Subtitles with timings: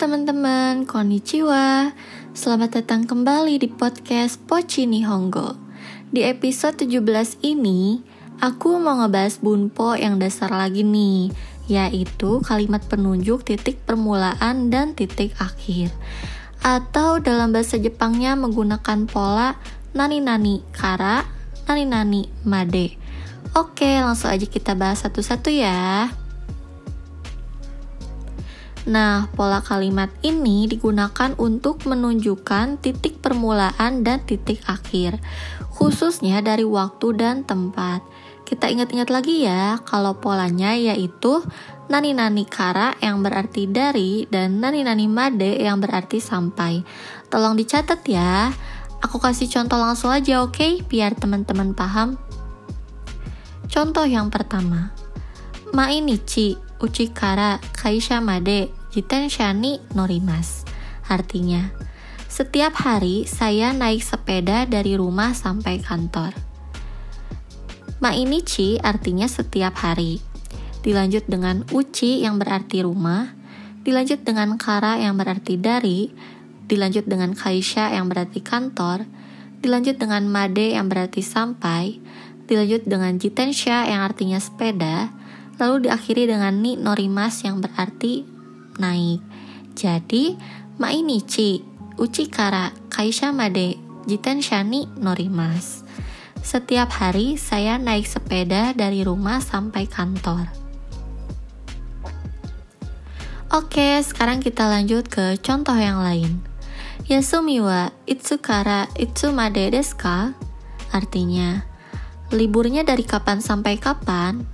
[0.00, 1.92] teman-teman, konnichiwa.
[2.32, 5.60] Selamat datang kembali di podcast Pochi Nihongo.
[6.08, 8.00] Di episode 17 ini,
[8.40, 11.28] aku mau ngebahas bunpo yang dasar lagi nih,
[11.68, 15.92] yaitu kalimat penunjuk titik permulaan dan titik akhir.
[16.64, 19.60] Atau dalam bahasa Jepangnya menggunakan pola
[19.92, 21.28] nani-nani kara,
[21.68, 22.96] nani-nani made.
[23.52, 26.08] Oke, langsung aja kita bahas satu-satu ya.
[28.88, 35.20] Nah, pola kalimat ini digunakan untuk menunjukkan titik permulaan dan titik akhir,
[35.76, 38.00] khususnya dari waktu dan tempat.
[38.48, 41.44] Kita ingat-ingat lagi ya, kalau polanya yaitu
[41.92, 46.80] nani-nani kara yang berarti dari dan nani-nani made yang berarti sampai.
[47.28, 48.48] Tolong dicatat ya.
[49.04, 50.72] Aku kasih contoh langsung aja oke, okay?
[50.80, 52.16] biar teman-teman paham.
[53.68, 54.96] Contoh yang pertama.
[55.76, 60.64] Mainichi uchi kara kaisha made jitensha ni norimas.
[61.08, 61.72] Artinya,
[62.28, 66.36] setiap hari saya naik sepeda dari rumah sampai kantor.
[67.98, 70.22] Mainichi artinya setiap hari.
[70.84, 73.34] Dilanjut dengan uchi yang berarti rumah,
[73.82, 76.14] dilanjut dengan kara yang berarti dari,
[76.70, 79.02] dilanjut dengan kaisha yang berarti kantor,
[79.58, 81.98] dilanjut dengan made yang berarti sampai,
[82.46, 85.10] dilanjut dengan jitensha yang artinya sepeda,
[85.58, 88.37] lalu diakhiri dengan ni norimas yang berarti
[88.78, 89.20] naik.
[89.74, 90.38] Jadi,
[90.78, 91.62] mainichi,
[91.98, 95.82] uchikara, kaisha made, jiten shani norimas.
[96.38, 100.48] Setiap hari saya naik sepeda dari rumah sampai kantor.
[103.48, 106.40] Oke, sekarang kita lanjut ke contoh yang lain.
[107.08, 110.36] Yasumi wa itsukara itsumade desu ka?
[110.92, 111.64] Artinya,
[112.28, 114.44] liburnya dari kapan sampai kapan?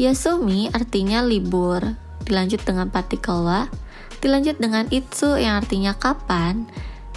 [0.00, 1.84] Yasumi artinya libur,
[2.26, 3.68] dilanjut dengan partikel wa,
[4.18, 6.66] dilanjut dengan itsu yang artinya kapan,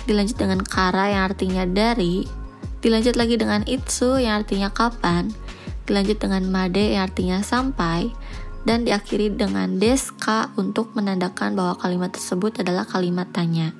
[0.05, 2.25] dilanjut dengan kara yang artinya dari,
[2.81, 5.33] dilanjut lagi dengan itsu yang artinya kapan,
[5.89, 8.13] dilanjut dengan made yang artinya sampai,
[8.61, 13.73] dan diakhiri dengan deska untuk menandakan bahwa kalimat tersebut adalah kalimat tanya.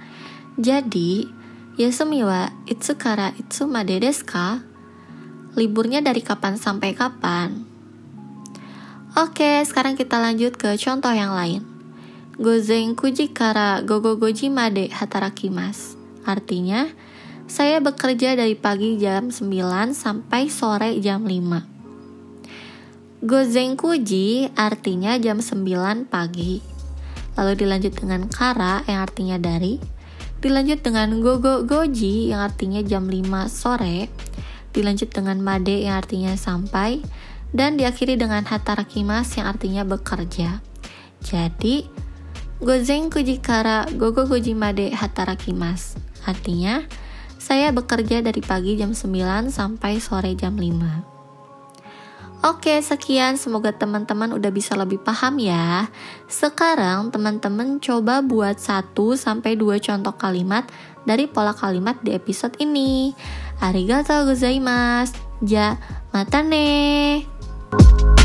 [0.58, 1.30] Jadi,
[1.80, 2.52] Yasumi wa
[3.00, 4.60] kara itsu made deska?
[5.56, 7.71] Liburnya dari kapan sampai kapan?
[9.12, 11.68] Oke, sekarang kita lanjut ke contoh yang lain.
[12.40, 16.00] Gozen kuji kara gogo goji made hatarakimas.
[16.24, 16.88] Artinya,
[17.44, 23.28] saya bekerja dari pagi jam 9 sampai sore jam 5.
[23.28, 26.64] Gozen kuji artinya jam 9 pagi.
[27.36, 29.76] Lalu dilanjut dengan kara yang artinya dari.
[30.40, 34.08] Dilanjut dengan gogo goji yang artinya jam 5 sore.
[34.72, 37.04] Dilanjut dengan made yang artinya sampai
[37.52, 40.64] dan diakhiri dengan hatarakimas yang artinya bekerja.
[41.22, 41.86] Jadi,
[42.64, 46.00] gozen kujikara gogo gojimade hatarakimas.
[46.26, 46.84] Artinya,
[47.42, 51.12] saya bekerja dari pagi jam 9 sampai sore jam 5.
[52.42, 53.38] Oke, sekian.
[53.38, 55.94] Semoga teman-teman udah bisa lebih paham ya.
[56.26, 60.66] Sekarang teman-teman coba buat 1 sampai 2 contoh kalimat
[61.06, 63.14] dari pola kalimat di episode ini.
[63.62, 65.22] Arigatou gozaimasu.
[65.46, 65.78] Ja,
[66.14, 66.42] mata
[67.72, 68.21] Thank